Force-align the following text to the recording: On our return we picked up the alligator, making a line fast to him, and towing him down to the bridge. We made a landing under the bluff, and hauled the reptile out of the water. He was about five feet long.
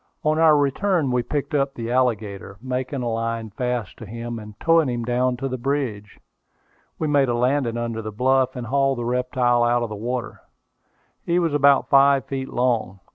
On 0.23 0.39
our 0.39 0.57
return 0.57 1.11
we 1.11 1.21
picked 1.21 1.53
up 1.53 1.75
the 1.75 1.91
alligator, 1.91 2.57
making 2.59 3.03
a 3.03 3.07
line 3.07 3.51
fast 3.51 3.97
to 3.97 4.05
him, 4.07 4.39
and 4.39 4.59
towing 4.59 4.89
him 4.89 5.05
down 5.05 5.37
to 5.37 5.47
the 5.47 5.59
bridge. 5.59 6.19
We 6.97 7.07
made 7.07 7.29
a 7.29 7.35
landing 7.35 7.77
under 7.77 8.01
the 8.01 8.11
bluff, 8.11 8.55
and 8.55 8.65
hauled 8.65 8.97
the 8.97 9.05
reptile 9.05 9.63
out 9.63 9.83
of 9.83 9.89
the 9.89 9.95
water. 9.95 10.41
He 11.23 11.37
was 11.37 11.53
about 11.53 11.91
five 11.91 12.25
feet 12.25 12.49
long. 12.49 12.99